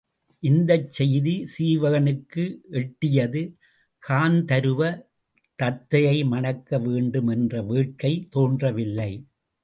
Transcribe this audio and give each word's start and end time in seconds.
இந்தச் 0.43 0.91
செய்தி 0.91 1.33
சீவகனுக்கு 1.51 2.43
எட்டியது 2.71 3.41
காந்தருவ 4.03 4.81
தத்தையை 5.59 6.15
மணக்க 6.25 6.79
வேண்டும் 6.79 7.27
என்ற 7.27 7.61
வேட்கை 7.61 8.13
தோன்ற 8.29 8.71
வில்லை. 8.71 9.11